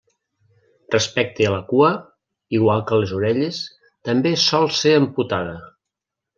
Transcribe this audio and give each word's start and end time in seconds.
Respecte 0.95 1.47
a 1.47 1.51
la 1.55 1.59
cua, 1.73 1.91
igual 2.61 2.83
que 2.89 2.99
les 3.03 3.15
orelles, 3.19 3.61
també 4.11 4.35
sol 4.49 4.69
ser 4.83 4.99
amputada. 5.05 5.57